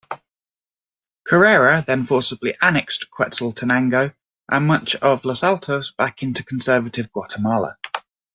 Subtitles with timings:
[1.27, 4.15] Carrera, then forcibly annexed Quetzaltenango
[4.49, 7.77] and much of Los Altos back into conservative Guatemala.